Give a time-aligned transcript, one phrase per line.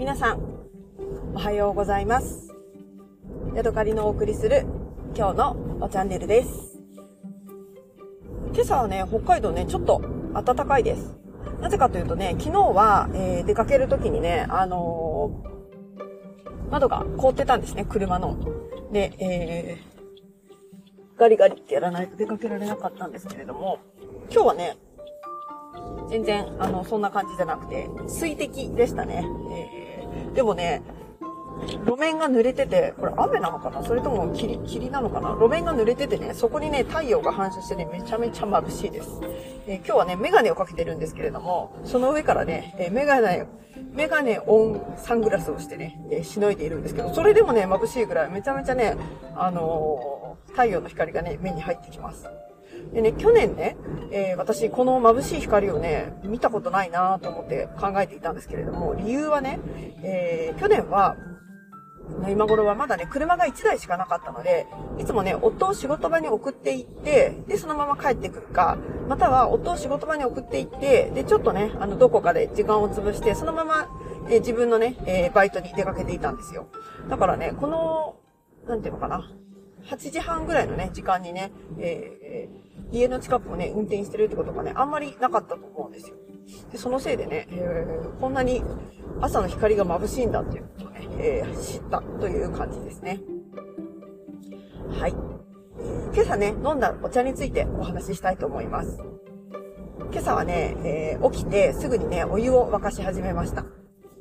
[0.00, 0.40] 皆さん、
[1.34, 2.54] おはようございます。
[3.54, 4.64] ヤドカリのお送りする
[5.14, 6.78] 今日のおチャンネルです。
[8.54, 10.00] 今朝はね、北海道ね、ちょっと
[10.32, 11.18] 暖かいです。
[11.60, 18.38] なぜかというとね、昨日は、えー、出かける時にね、あのー、窓が凍ってたんですね、車の。
[18.92, 23.80] で、えー、ガリガリってやらないと出かけられなかったんですけれども、
[24.32, 24.78] 今日はね、
[26.08, 29.26] 全然、あの、そんな感じじゃなくて、水滴でしたね。
[29.52, 29.79] えー、
[30.34, 30.82] でもね、
[31.84, 33.82] 路面が濡れてて、これ雨なのかな？
[33.82, 35.30] それとも霧、霧なのかな？
[35.30, 39.08] 路面が濡れててね、そこにね、太陽が反射してね、めちゃめちゃ眩しいです。
[39.66, 43.46] えー、今日はね、メガネをかけてるんですけれども、その上からね、えー、メガネ、
[43.92, 48.96] メガネオンサングラスをしてね、えー、しのいでいるんですけど、それでもね、眩しいぐらい、めちゃめちゃね、
[49.36, 52.26] あの太陽の光がね、目に入ってきます。
[52.92, 53.76] でね、去年ね、
[54.10, 59.60] えー、私、この眩しい光をね、見たことないなと思って考えていたんですけれども、理由はね、
[60.02, 61.16] えー、去年は、
[62.28, 64.66] 今頃はまだね、車が1台しかなかったので、
[64.98, 68.76] いつもね、夫を仕事場に送っていって、で、そのまま帰ってくるか、
[69.08, 73.88] または夫を仕事場に送っていって、で、ちょっとね、あの、どこかで時間を潰して、そのまま、
[74.28, 76.66] えー、自分のね、えー、バイトに出かけていたんですよ。
[77.08, 78.16] だからね、この、
[78.66, 79.30] なんていうのかな、
[79.86, 86.16] 8時半ぐらいのね、時間にね、えー、家の近くをね、運転してるってことがね、あんまりなかったと思うんですよ。
[86.72, 88.62] で、そのせいでね、えー、こんなに
[89.20, 93.20] 朝の光が眩しいんだっていうことをね、えー、知ったという感じですね。
[94.98, 95.14] はい。
[96.12, 98.98] 今朝ね、飲んだお茶についてお話ししたいと思います。
[100.12, 103.64] 今朝はね、えー、起きてすぐにね、お湯を沸かし始めました。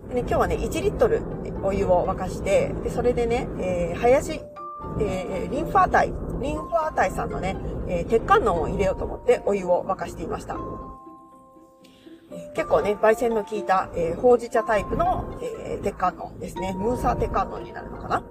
[0.07, 1.21] でね、今日はね、1リットル
[1.63, 4.39] お湯を沸かして、で、それでね、えー、林
[5.01, 6.07] えー、リンファー体、
[6.41, 7.55] リンファー体さんのね、
[7.87, 10.57] えー、鉄観音を入れようと思ってお湯を沸かしていました。
[12.55, 16.73] 結構ね、焙煎の効いた、えー、ほうじ茶タイプの、えー、鉄観音ですね。
[16.73, 18.23] ムーサー鉄観音になるのかな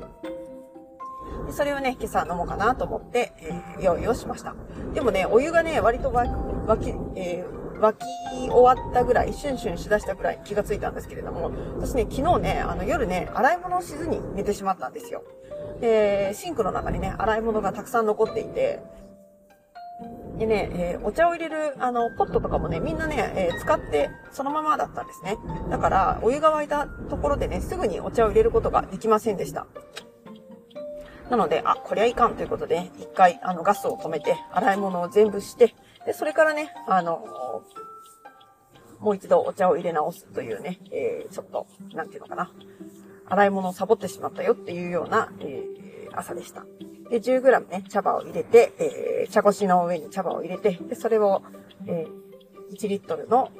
[1.51, 4.55] それをね、今朝飲もうかなと思って、えー、用意をしました。
[4.93, 15.23] でもね、お湯がね、割と沸き、えー、沸き終わったぐらい、シュンシュンしだしたぐらい気がついたんですけれども、私ね、昨日ね、あの夜ね、洗い物をしずに寝てしまったんですよ。
[15.81, 18.83] で、シンクの中にね、洗い物がたくさん残っていて、
[20.39, 25.37] でね、えー、お茶を入れる、あの、ポットとかもね、みんなね、えー、使ってそのままだったんですね。
[25.69, 29.67] だから、お湯が沸いたところでね、すぐにお茶を入れることができませんでした。
[31.29, 35.75] なので、あ、こりゃいかんということで、一回、あの、ガスを止めて、洗い物を全部して、
[36.09, 37.63] で、それからね、あの、
[38.99, 42.51] もう一度お茶を入れ直すというね、えー、ちょっと、なんていうのかな。
[43.27, 46.65] 洗い物をサボってしまったよっていうような、えー、朝でした。
[47.11, 51.43] で、10g ね、茶葉を入れて、えー、茶こしの上に茶葉を入れて、で、それを、
[51.87, 53.51] えー、1リットルの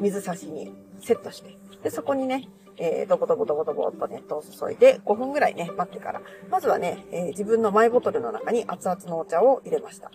[0.00, 2.48] 水差しにセットして、で、そこにね、
[2.78, 10.10] えー、ドボドボドボドボっと熱湯を注いで5分ぐらいね、待ってから、まずはね、えー、自分のマイボトルの中に熱々のお茶を入れました。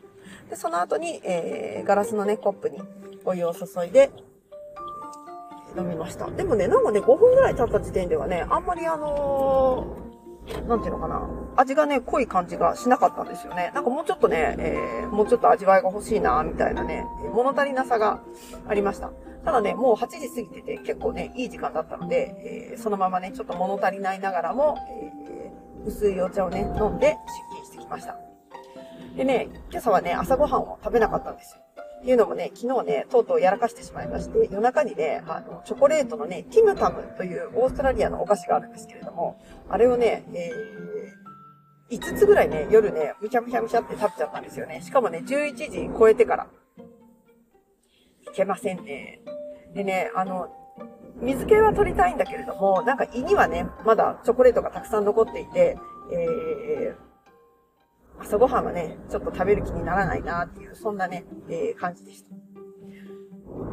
[0.50, 2.82] で、その後に、えー、ガラスのね、コップに
[3.26, 4.12] お湯を注いで、
[5.78, 6.30] 飲みました。
[6.32, 11.28] でもね、なんかね、5分ぐらい経った時点ではね、あんまりあのー、なんていうのかな。
[11.58, 13.72] 味がね、濃い感じがしなかったんですよね。
[13.74, 18.22] なんかもうちょっとね、えー、もうちょっと味わいが欲しいな、みたいなね、物足りなさが
[18.68, 19.12] ありました。
[19.44, 27.16] ただね、もう8時過ぎてて結構ね、いい時間だったので、えー、そのままね、ちょっと物足りないながらも、えー、薄いお茶をね、飲んで
[27.52, 28.25] 出勤してきました。
[29.16, 31.62] でね、今朝はね、朝ごはんを食べなかったんですよ。
[32.02, 44.82] っていうのもね、昨日ね、とうとうやらかしてしまいまして、夜中にね、あの、チョコレートのね、ティムタムというオーストラリアのお菓子があるんですけれども、あれをね、えー、5つぐらいね、夜ね、むしゃむしゃむしゃって食べちゃったんですよね。
[44.82, 46.48] しかもね、11時超えてから。
[48.22, 49.22] いけませんね。
[49.74, 50.50] でね、あの、
[51.22, 55.78] 水気は取りたいんだけれども、なんか胃にはね、まだチョコレートがたくさん残っていて、
[56.12, 57.05] えー、
[58.20, 62.36] 朝ごはんはね、ちょっと食べる気にならないなっていう、そんなね、えー、感じでした。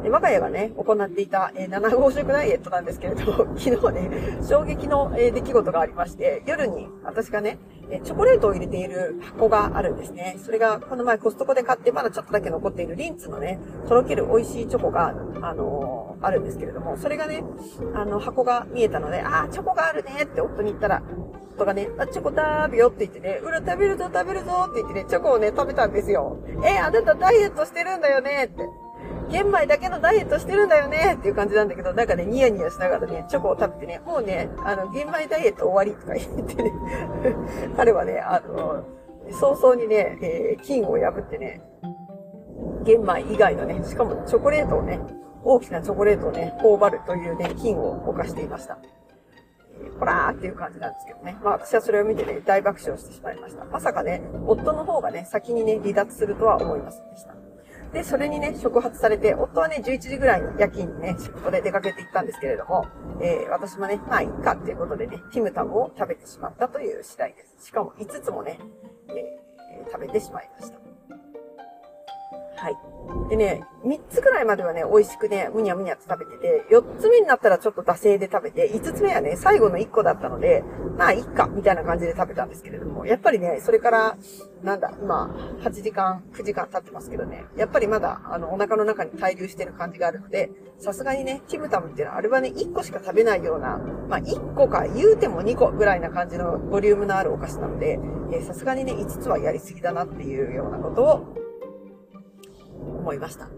[0.01, 7.57] で我が家がね、行っていた、えー、7号食ダイエットなんですけれど、 昨日ね、衝撃の、えー、出来事がありまして、夜に私がね、
[7.89, 10.37] えチョコレートを入れている箱があるんですね。
[10.43, 17.43] それが、この前コストコで買ってまだちょっとだけ残っているリンツのね、とろける美味しいチョコが、あのー、あるんですけれども、それがね、
[17.93, 21.03] あの、箱が見えたので、あー、チョコがあるねって夫に言ったら、
[21.55, 26.37] 夫がね、あ、チョコ食べよって言ってね、うら食べるぞ食べるぞって言ってね、チョコをね、食べたんですよ。
[26.65, 28.63] え、あなたダイエットしてるんだよねって。
[29.29, 36.71] 玄米だけのダイエットしてるんだよねっていう感じなんだけど、なんかね、ニヤニヤしながらね、チョコを食べてね、もうね、あの、玄米ダイエット終わりとか言ってね、
[37.75, 38.83] 彼はね、あの、
[39.31, 41.61] 早々にね、えー、金を破ってね、
[42.83, 44.99] 玄米以外のね、しかもチョコレートをね、
[45.43, 48.77] 大きなチョコレートをね、頬張るというね、金を犯していました。
[49.99, 51.37] ほらーっていう感じなんですけどね。
[51.43, 53.65] まあ私はそれを見てね、大爆笑してしまいました。
[53.65, 57.33] まさかね、夫の方がね、先にね、離脱するとは思いませんでした。
[57.93, 62.87] で、それにね、触発されて、夫はね、11時ぐらいに夜勤にね、仕事で出かけて行ったんですけれども、
[63.21, 67.67] えー、私もね、まあ、いっかっていうことでね、ティムタムを食べてしまったという次第です。
[67.67, 68.59] しかも5つもね、
[69.09, 70.92] えー、食べてしまいました。
[72.63, 72.77] はい。
[73.29, 80.63] でね、3つくらいまではね、美味しくね、むにゃむにゃと食べてて、4つ目になったらちょっと惰性で食べて、5つ目はね、最後の1個だったので、
[80.97, 84.17] まあ、いっか、みたいな感じで食べたんですけれども、やっぱりね、それから、
[84.63, 97.99] なんだ、今、8時間、9時間経ってますけどね、やっぱりまだ、あの、お腹の中に滞留してる感じがあるので、さすがにね、ティムタムっていうのは、あれはね、1個しか食べないような、まあ、1個か、言うても2個ぐらいな感じのボリュームのあるお菓子なので、
[98.43, 101.42] さすがにね、5つはやりすぎだなっていうようなことを、
[103.03, 103.49] 思いました。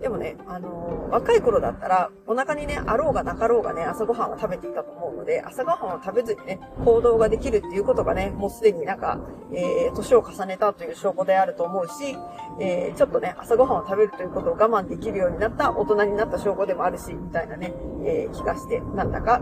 [0.00, 9.18] でもね、あのー、若い頃だったら、お腹にね、あろうがなかろうがね、朝ごはんを食べていたと思うので、朝ごはんを食べずにね、行動ができるっていうことがね、もうすでになんか、
[9.52, 12.18] えー、年を重ねたという証拠であると思うし、
[12.60, 17.72] えー、ちょっとね、朝ごはんを食べるということを我慢できるようになった大人になった証拠でもあるし、みたいなね、
[18.04, 19.40] えー、気がして、なんだか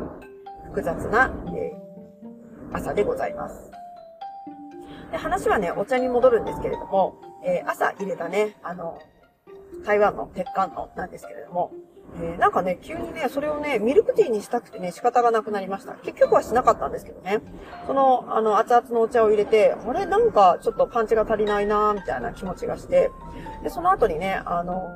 [0.67, 3.70] 複雑な、えー、朝でございます。
[5.11, 9.00] で、話はね、お茶に戻るんですけれども、えー、朝入れたね、あの、
[9.84, 11.72] 台湾の鉄管のなんですけれども、
[12.20, 15.94] えー、なんかね、急にね、それをね、ミルクティーにしたくてね、仕方がなくなりました。
[15.94, 17.40] 結局はしなかったんですけどね。
[17.86, 23.10] その、あの、熱々のお茶を入れて、あれ、なんか、ちょっとパンチが足りないなみたいな気持ちがして、
[23.62, 24.90] で、その後にね、あの、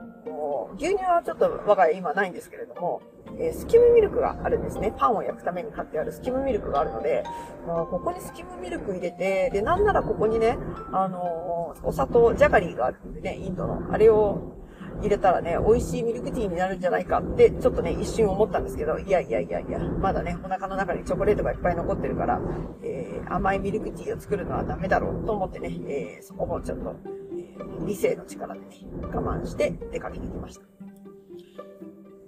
[0.77, 3.01] 牛乳はちょっと我が家今ないんですけれども、
[3.39, 4.95] えー、スキムミルクがあるんですね。
[4.97, 7.25] パンを焼くために買ってあるスキムミルクがあるので、
[7.67, 10.59] まあ、ここにスキムミルク入れて、で、なんならここにね、
[10.93, 13.93] あのー、お砂糖、ジャガリーがあるんでね、インドの。
[13.93, 14.57] あれを
[15.01, 22.41] 入れたらね、美味しいミルクティーになるんじゃないかって、ちょっとね、一瞬思ったんですけど、いやいやいやいや、まだね、お腹の中にチョコレートがいっぱい残ってるから、
[22.83, 28.67] えー、甘いミルクティーを作るのはダメだろうと思ってね、えー、そこもちょっと、えー、理性の力でね、
[29.03, 30.76] 我慢して出かけてきました。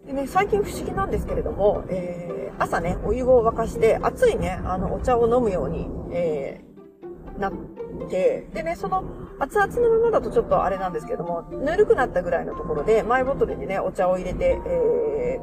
[0.09, 7.53] でね、最近不思議なんですけれども、えー、朝ね、お湯を沸かして、熱いね、あの、お茶を飲むように、えー、なっ
[8.09, 9.05] て、でね、その、
[9.39, 15.41] 熱々のままだとちょっとあれなんですけども、ぬるくなったぐらいのところで、マイボトルにね、お茶を入れて、え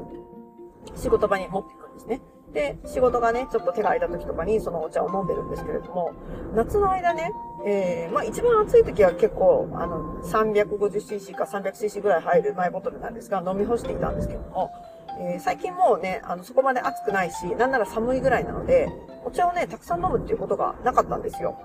[0.95, 2.21] ー、仕事場に持っていくんですね。
[2.55, 6.13] で、仕事がね、ちょっと手が空いた時とかにそのお茶を飲んでるんですけれども、
[6.55, 7.29] 夏の間ね、
[7.67, 14.71] えー、まあ一番暑い時は結構、あの、350cc か 300cc ぐらい入るマイボトルなんですが、飲み干していたんですけども、
[15.19, 18.87] えー、最近もうね、あの、そこまで暑くないし、なんなら寒いぐらいなので、
[19.25, 21.59] お茶をね、たくさん飲むっていうことがなかったんですよ。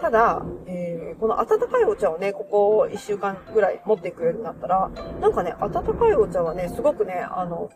[0.00, 4.90] ただ、えー、この温かいお茶をね、ここ1週間ぐらい持っていくようになったら、
[5.20, 7.70] なんかね、温かいお茶はね、すごくね、あの、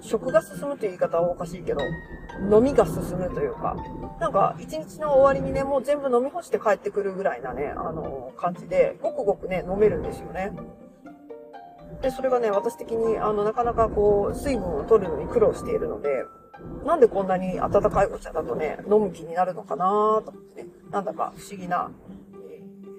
[0.00, 1.80] 食が進むという言い方はおかしいけど、
[2.50, 3.76] 飲みが進むというか、
[4.18, 10.52] なんか一日の終わりにね、もう全部飲み干して帰ってくるぐらいなね、あの、感じで、ごくごくね、飲めるんですよね。
[12.02, 16.24] で、それがね、私的に、あの、なかなかこう、水分を取るのに苦労しているので、
[16.84, 21.90] なんでこんなに温かいお茶だとね、飲む気になるのかなと思ってね、なんだか不思議な、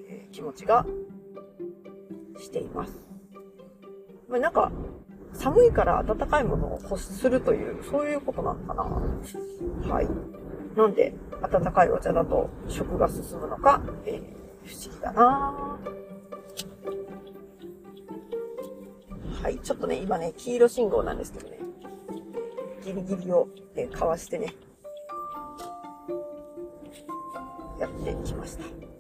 [0.09, 0.85] えー、気持ちが
[2.39, 2.97] しています。
[4.29, 4.71] まあ、なんか、
[5.41, 8.83] 寒いから暖かいものを欲するという、そういうことなのかな
[9.91, 10.07] はい。
[10.77, 15.79] なんで、温かいお茶だと食が進むのか、えー、不思議だな
[19.41, 19.57] はい。
[19.57, 21.59] ちょっとね、今ね、黄色信号なんですけどね、
[22.83, 24.53] ギリギリを、ね、かわしてね、
[27.79, 28.90] やってきました。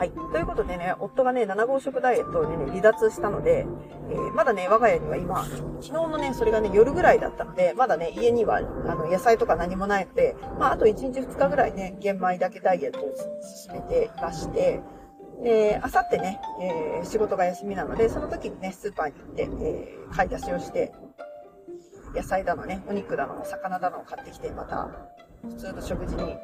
[0.00, 0.12] はい。
[0.32, 3.66] ということでね、夫がね、7号食ダイエットにね、離脱したので、
[4.10, 14.80] えー、まだね、我が家には今、昨日のね、それがね、夜ぐらいだったので、まだね、家には、あの、野菜とか何もないので、まあ、あと1日2日ぐらいね、玄米だけダイエットを進めていまして、
[15.42, 20.94] で、あさってね、えー、仕事が休みなので、その時にね、スーパーに行って、えー、買い出しをして、
[22.16, 24.88] 野菜だのね、お肉だの、魚だのを買ってきて、また、
[25.42, 26.38] 普通の食事に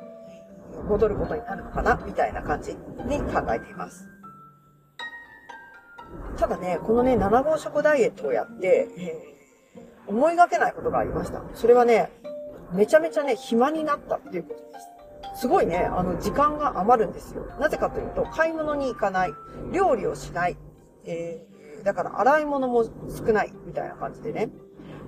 [0.88, 2.78] 戻ることになるのかなみたいな感じに
[3.20, 4.08] 考えています。
[6.36, 11.42] ただね、このね、7号食ダイエットをやって、えー、思いがけないことがありました。
[11.54, 12.10] それはね、
[12.72, 14.78] めちゃめちゃね、暇になったっていうことで
[15.34, 15.40] す。
[15.40, 17.46] すごいね、あの、時間が余るんですよ。
[17.58, 19.32] なぜかというと、買い物に行かない、
[19.72, 20.56] 料理をしない、
[21.04, 24.50] えー、だから洗い物も少ない、みたいな感じでね。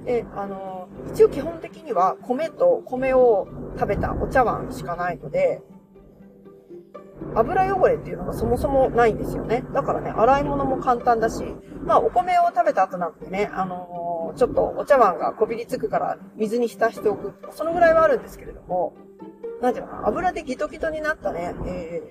[0.05, 3.47] で、あの、一応基本的には米と米を
[3.78, 5.62] 食べたお茶碗しかないので、
[7.35, 9.64] 油汚れっていうのがそもそもないんですよね。
[9.73, 11.45] だからね、洗い物も簡単だし、
[11.85, 17.35] まあ、お米を食べた後なんでね、あの、ちょっとお茶碗がこびりつくから水に浸しておく。
[17.50, 18.95] そのぐらいはあるんですけれども、
[19.61, 22.02] なんていうのかな、油でギトギトになったね、え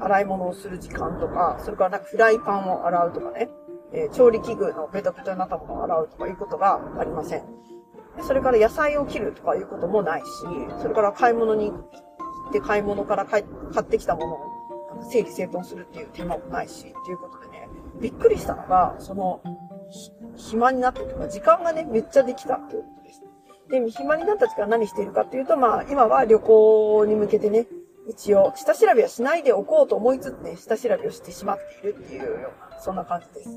[0.00, 3.50] ー、洗い物をする時間とか、それからなんかフライパンを洗うとかね、
[3.92, 7.42] えー、調理器具のベトベトになったものを洗うとかいうことがありません。
[8.22, 10.26] それから野菜を切るとかいうこともないし、
[10.80, 14.58] それから買い物に行って買い物から買ってきたものを
[15.10, 17.68] 整理整頓するっていう手間もないし、っていうことでね、
[18.00, 19.40] びっくりしたのが、その、
[20.36, 23.22] 暇になってとか、時間がね、めっちゃできたっていうことです。
[23.68, 27.66] で、暇になった時間何しているかっていうと、まあ、今は旅行に向けてね、
[28.08, 33.50] 一応、下調べはしないでおこうと思いつつね、下調べをしてしまっているっていうような、そんな感じです。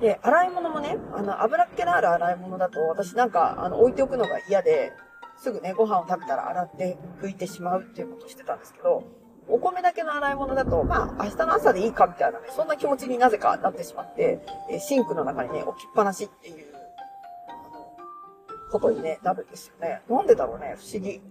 [0.00, 4.92] で、洗い物もね、あの、油っ気のある洗い物だと、私なんか、あの、置いておくのが嫌で、
[5.38, 9.04] すぐね、ご飯を食べたら洗って拭いてしまうっていうことをしてたんですけど、
[9.48, 16.76] お米だけの洗い物だと、まあ、明日の朝でいいかみたいなね、そんな気持ちになぜかなってしまって、えシンクの中にね、置きっぱなしっていう、
[18.70, 20.02] ことにね、なるんですよね。
[20.08, 21.22] なんでだろうね、不思議。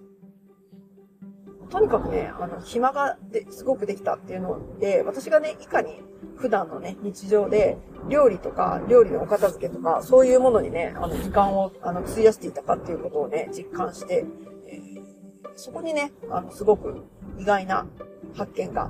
[1.75, 6.01] とにかくね、あの、暇がですごくできたっていうので、私がね、いかに
[6.37, 7.77] 普段のね、日常で、
[8.07, 14.25] 料理とか、料理のお片付けとか、そういうものにね、あの、時間を、あの、費やしていたかっていうことをね、実感して、
[14.67, 15.01] えー、
[15.57, 17.03] そこにね、あの、すごく
[17.37, 17.85] 意外な
[18.35, 18.89] 発見が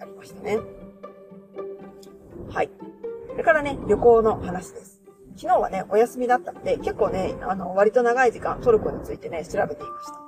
[0.00, 0.58] ありましたね。
[2.50, 2.70] はい。
[3.30, 5.02] それからね、旅行の話です。
[5.36, 10.23] 昨日はね、お休みだったので、結構ね、あの、割と長い時間トルコについてね、調べていました。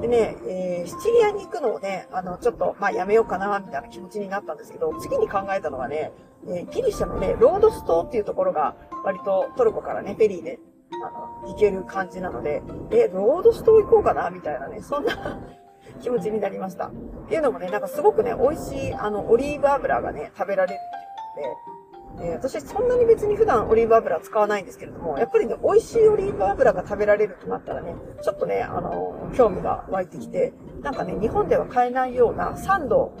[0.00, 6.12] でね、えー、シチリアに行くのをね、あの、ちょっと、まあ、やめようかな、みたいな気持ちになったんですけど、次に考えたのはね、
[6.48, 10.58] えー、ギリシャのね、ロードス島っていうところが、割とトルコからね、フェリーで、
[11.04, 15.40] あの、行ける感じなので、え、ロードス島行こうかな、みたいなね、そんな
[16.02, 16.86] 気持ちになりました。
[16.86, 16.90] っ
[17.28, 21.75] ていうのもね、なんかすごくね、美味しい、あの、オリーブ油がね、食べられるっていうこと
[22.20, 33.12] え、私そんなに別に普段オリーブ油使わないんですけれども、やっぱりね、美味しいオリーブ油が食べられるとなったらね、ちょっとね、あの、興味が湧いてきて、なんかね、日本では買えないような酸度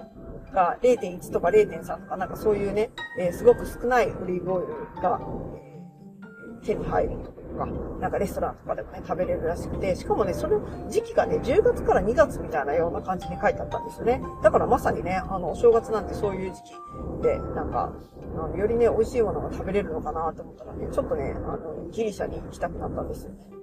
[0.52, 5.20] が0.1とか0.3とかなんかそういうね、えー、すごく少ないオリーブオイルが、
[6.64, 7.45] 手に入ると。
[7.56, 7.66] か、
[8.00, 14.22] なんかレストランとかでもね、食べれるらしくて、しかもね、その時期がね、10月から2月みたいなような感じに書いてあったんですよね。
[14.42, 17.92] だからまさにね、あの、お正月なんてそういう時期で、なんか、
[18.38, 23.56] あのよりね、美味しいものが食べれるのかなと思ったらね、ちょっとね、あの、ギリシャに行きたくなったんですよね。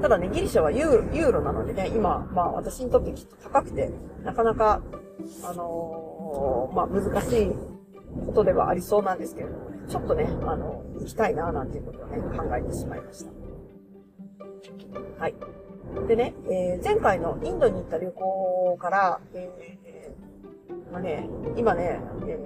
[0.00, 3.90] ただね、ギリシャはユーユーロなのでね、今、まあ私にとってきっと高くて、
[4.22, 4.80] なかなか、
[5.44, 7.52] あのー、まあ難しい
[8.26, 13.30] ことではありそうなんですけれどもね、ちょっとね、あの、行きたいな、なんていうことをね、考えてしまいました。
[15.18, 15.34] はい。
[16.06, 22.38] でね、えー、前回のインドに行った旅行から、えー、まあね、今ね、え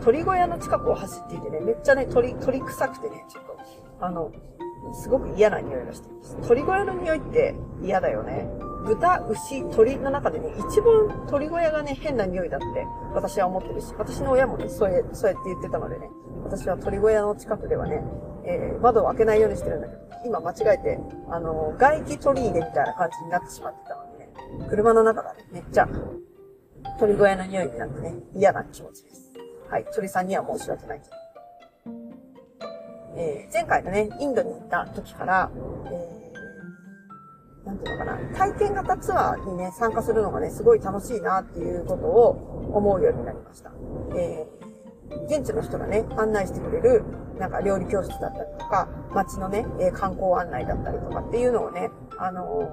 [0.00, 3.56] ー、鳥小屋の近くを走っていてね、めっちゃね、鳥、鳥臭くてね、ちょっと、
[4.00, 4.32] あの、
[4.94, 6.36] すごく嫌な匂いがしています。
[6.48, 8.48] 鳥小屋の匂いって嫌だよね。
[8.86, 16.10] 豚、牛、鳥の中でね、一番鳥小屋がね、変な匂いだって私は思ってるし、私の親もね、そうやそうやって言ってたのでね、
[16.50, 18.02] 私は鳥小屋の近くではね、
[18.44, 20.98] えー、窓を開けないようにしてるんだけど、今間違えて、
[21.30, 25.88] あの、外気鳥入れみたいな感じになってしまってたのでね、車の中がね、めっちゃ
[26.98, 29.30] 鳥小屋の匂いになってね、嫌な気持ちです。
[29.70, 31.16] はい、鳥さんには申し訳ないけど。
[33.16, 35.50] えー、前回のね、インドに行った時から、
[35.86, 36.20] えー
[37.64, 43.70] なんていうのかな、体験型ツアーにね、参加するのがね、すごい楽しいなっていうことを思うようになりました。
[44.16, 44.59] えー、
[45.26, 47.04] 現地の人がね、案内してくれる、
[47.38, 52.70] なんか料理教室だったりとか、街のね、え観光案内だったりとかっていうのをね、あの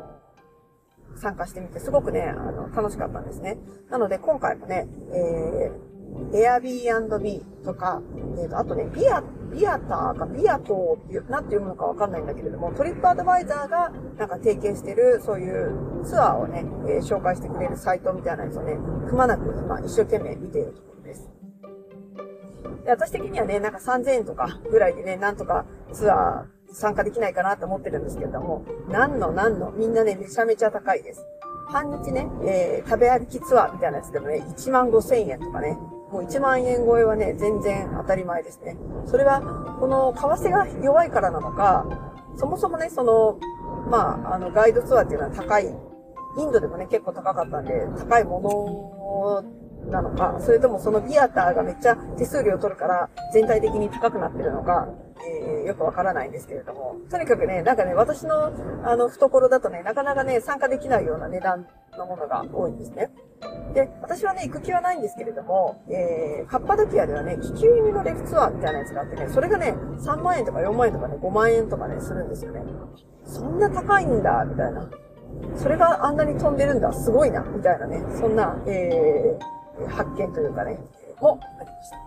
[1.16, 3.58] ー、参加してみて、すごくね、あの、楽しかったんですね。
[3.90, 5.88] なので、今回もね、えー、
[6.32, 8.02] Airbnb とか、
[8.38, 18.78] えーと、あとね、ビアビアターかビアトーっていう、なんて読むのかわかんないんだけれども、トリップアドバイザーがなんか提携してる、そういうツアーをね、えー、紹介してくれるサイトみたいなやつをね、
[19.08, 20.87] くまなく今一生懸命見ていると
[22.88, 22.92] で。
[22.92, 31.26] 私的にはね、なんか3000円とかぐらいでね、なんとかツアー参加できないかなと思ってるんですけれども、何の何の、みんなね、めちゃめちゃ高いです。
[31.70, 35.78] 半日ね、えー、食べ歩きツアーみたいなやつでもね、1万5千円とかね、
[36.12, 38.78] もう1万円超えはね、全然当たり前ですね。
[39.06, 39.42] それは、
[39.80, 41.86] この為替が弱いからなのか、
[42.38, 43.38] そもそもね、その、
[43.90, 54.88] まあ、あの、ガイドツアーっていうのは高い、インドでもね、結構高かったんで、高いものなのか、それともそのビアターがめっちゃ手数料取るから全体的に高くなってるのか、
[55.26, 58.52] えー、よくわからないんですけれども、とにかくね、なんかね、私の
[58.84, 61.68] あの懐だとね、なかなかね、参加できないような値段
[61.98, 63.10] のものが多いんですね。
[63.74, 72.64] で、私はね、行く気はないんですけれども、えー、カッパドキアではね、気球入りのレフツアーみたいなやつがあってね、それがね、3万円とか4万円とかね、5万円とかね、するんですよね。
[73.24, 74.90] そんな高いんだ、みたいな。
[75.56, 80.80] それがあんなに飛んでるんだ、すごいな、みたいなね、そんな、えー、発見というかね、
[81.20, 81.98] もありました。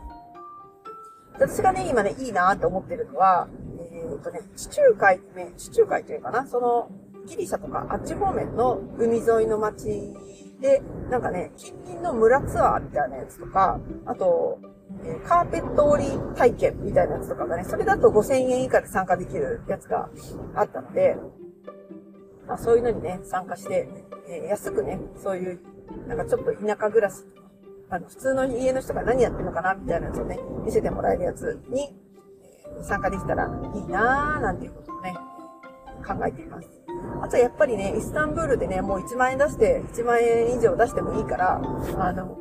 [1.35, 3.49] 私がね、今ね、いいなって思ってるのは、
[3.93, 6.91] えー、っとね、地中海ね、地中海というかな、その、
[7.27, 10.15] ギリシャとかあっち方面の海沿いの街
[10.61, 14.59] で、なんかね、近隣の村ツアーみたいなやつとか、あと、
[15.05, 20.11] えー、カーペット折り体験みたいなやつとかがね、それだと5000円以下で参加できるやつが
[20.55, 21.17] あったので、
[22.47, 23.89] まあ、そういうのにね、参加して、
[24.29, 25.61] えー、安くね、そういう、
[26.07, 27.25] なんかちょっと田舎暮らし、
[27.91, 31.93] あの、普通の家の人が何やってるのかな、みたいなやつをね、見せてもらえるやつに、
[32.81, 35.15] え、参加できたらいいなーなんていうことをね、
[36.07, 36.69] 考えています。
[37.23, 41.61] あとはやっぱりね、イスタンブールでね、もう1万円出して、1万円以上出してもいいから、
[41.99, 42.39] あの、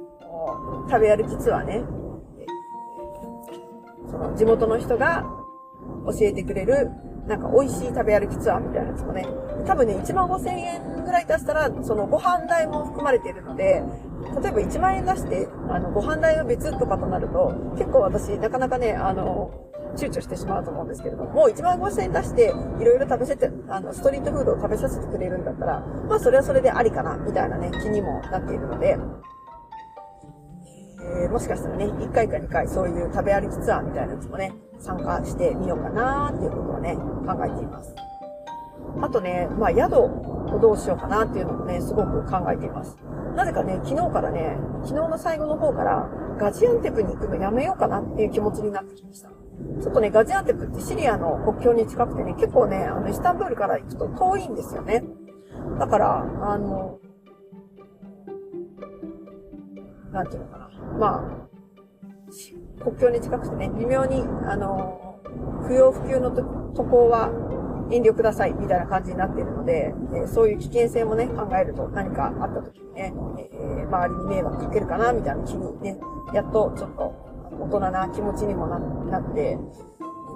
[0.87, 1.83] 食べ歩きツアーね、
[4.09, 5.23] その地元の人が
[6.05, 6.91] 教えてくれる
[7.29, 9.27] なんか美味しい食べ歩きツアーみたいなやつもね、
[9.67, 13.83] 多分ね、1万5千円ぐらい出したら、そのご飯代も含まれているので、
[14.41, 19.51] 例えば1万円出して、あの、ご飯代は別とかとなると、結構私、なかなかね、あの、
[19.95, 28.97] 躊躇してしまうと思うんですけれども、もう1万5千円出して、いろいろ食べせて、あの、ストリートフードを食べさせてくれるんだったら、まあ、それはそれでありかな、みたいなね、気にもなっているので、
[31.11, 37.95] えー、もしかしたらね、1回か2回そういう食べ歩きツアーみたいなやつもね、参加してみようかなーっていうことをね、考えています。
[39.01, 42.97] あとね、まあ宿をどうしようかなっていうのもね、すごく考えています。
[43.35, 49.29] なぜかね、昨日からね、昨日の最後の方からガジアンテプに行くのやめようかなっていう気持ちになってきました。
[49.81, 55.03] ちょっとね、ガジアンテプってシリアの国境に近くてね、結構ね、あの、イスタンブールから行くと遠いんですよね。
[55.79, 56.99] だから、あの、
[60.11, 60.69] なんていうのかな。
[60.97, 61.47] ま
[62.79, 65.19] あ、国境に近くてね、微妙に、あの、
[65.67, 67.29] 不要不急の渡航は
[67.91, 75.99] 遠慮くださいみたいな感じになっているので、えー、そういう危険性もね、考えると何かあった時にね、えー、周りに迷惑かけるかなみたいな気にね、
[76.33, 77.29] やっとちょっと
[77.59, 79.57] 大人な気持ちにもなって、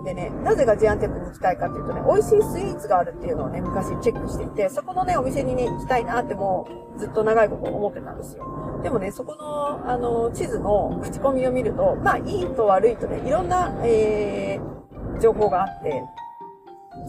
[0.04, 8.82] でね、なぜガジアンテップに行きたいかっていうとね、美味しいスイーツがあるっていうのをね、昔チェックしていて、そこのね、お店にね、行きたいなってもうずっと長いこと思ってたんですよ。
[8.84, 16.04] でもね、そこの、あの、地図の口コミを見ると、まあ、いいと悪いとね、いろんな、えー、情報があって、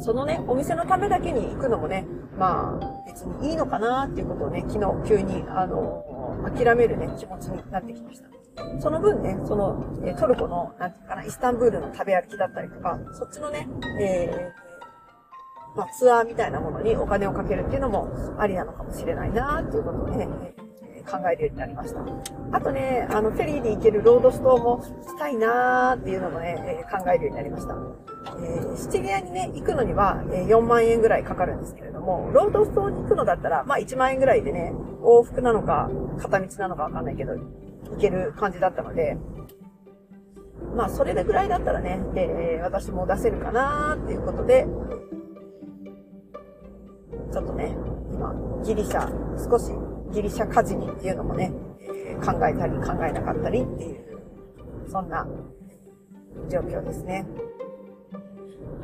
[0.01, 2.07] そのね、お店のためだけに行くのもね、
[2.39, 6.05] まあ、別にいいのかなっていうことをね、昨日急に、あの、
[6.45, 8.34] 諦めるね、気持ちになってきました。
[8.81, 13.69] その分ね、その、えトルコの、なんていうかな、イスタンブールの食べ歩きだったりとか、そっちのね、
[14.01, 20.29] えー、まあ、ツアーみたいなものにお金をかけるっていうのもありなのかもしれないなっていうことをね、
[21.05, 22.01] 考えるようになりました。
[22.53, 27.75] あとね、あの、フェリーで行けるロードストアもしたいなーっていうのもね、え考えるようになりました。
[28.38, 37.35] えー、シチリアにね、行くのには、え4万円ぐらいかかるんですけれども、ロードストアに行くのだったら、まあ1万円ぐらいでね、往復なのか、片道なのかわかんないけど、
[37.92, 39.16] いける感じだったので、
[40.77, 44.66] まあそれぐらいだったらね、えー、私も出せるかなっていうことで、
[47.33, 47.77] ちょっとね、
[48.12, 49.09] 今、ギリシャ、
[49.51, 49.73] 少し
[50.12, 51.53] ギリシャカジニっていうのもね、
[52.25, 54.20] 考えたり考えなかったりっていう、
[54.88, 55.27] そんな
[56.49, 57.27] 状況ですね。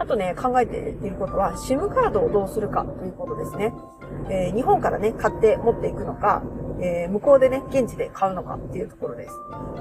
[0.00, 3.74] あとね、考えていることは、SIM カードをどうするかということですね。
[4.30, 6.42] えー、日本からね、買って持っていくのか、
[6.80, 9.34] えー、向こうでね、現地で買うのかっていうところです。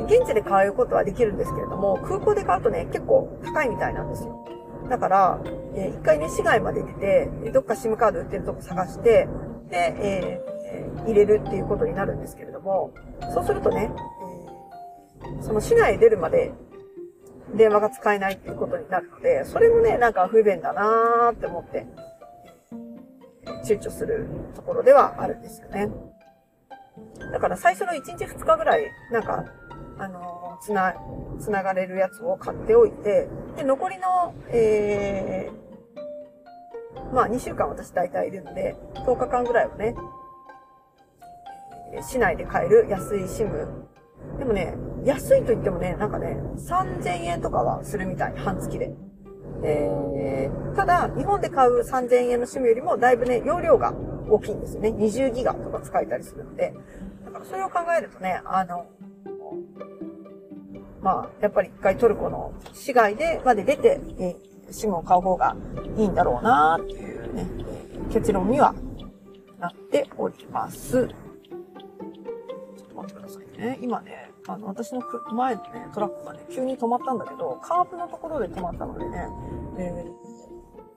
[0.08, 4.45] 現地で買うことはできるんですけれども、空港で買うとね、結構高いみたいなんですよ。
[4.89, 5.39] だから、
[5.75, 9.29] えー、一回ね、市外まで出て、どっか SIM カード売ってるとこ探して、
[9.69, 12.91] で、えー、入れるっていうことになるんですけれども、
[13.34, 13.89] そうするとね、
[15.39, 16.51] え、その市外へ出るまで
[17.55, 21.85] 電話が使えないっていうことになるので、それもね、なんか不便だなーって思って、
[23.65, 25.89] 躊躇するところではあるんですよね。
[27.31, 29.45] だから最初の1日2日ぐらい、なんか、
[29.97, 30.95] あのつな、
[31.39, 39.95] つながれるやつを買っておいて、で、残りの、えー、まあ2週間私大体いるので、10日間ぐらいはね、
[42.01, 43.49] 市内で買える安い SIM。
[44.38, 48.93] でもね、安いと言ってもね、なんかね、3000円とかはするみたい、半月で。
[49.63, 53.93] えー、ただ、日本で買う3000円の SIM よりもだいぶね、容量が
[54.29, 54.89] 大きいんですよね。
[54.89, 56.73] 20ギガとか使えたりするので。
[57.25, 58.85] だからそれを考えるとね、あの、
[61.01, 65.55] まあ、やっぱり一回トルコの市外で、まで出て、えー、SIM を買う方が
[65.97, 67.47] いいんだろうなっていうね、
[68.12, 68.73] 結論には
[69.59, 70.91] なっております。
[70.91, 73.79] ちょっと待ってくださいね。
[73.81, 79.27] 今ね、あの、私の前のね、トラックがね、急に止まったんだけど、カーブのところで止まったのでね、
[79.77, 80.05] え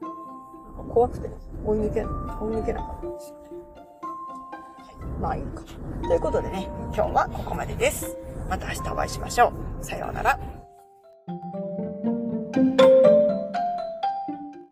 [0.01, 1.29] ー、怖くて、
[1.63, 3.49] 追い抜け、追い抜けなかったんですよね。
[4.79, 5.21] はい。
[5.21, 5.63] まあいいか。
[6.09, 8.17] ということでね、今日はここまでです。
[8.49, 9.85] また明日お会いしましょう。
[9.85, 10.62] さようなら。